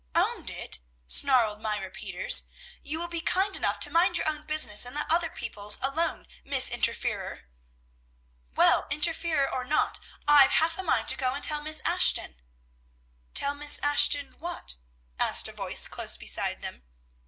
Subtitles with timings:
[0.15, 2.45] "Owned it!" snarled Myra Peters,
[2.83, 6.25] "will you be kind enough to mind your own business, and let other people's alone,
[6.43, 7.43] Miss Interferer?"
[8.55, 12.41] "Well, interferer or not, I've half a mind to go and tell Miss Ashton."
[13.35, 14.77] "Tell Miss Ashton what?"
[15.19, 16.81] asked a voice close beside them.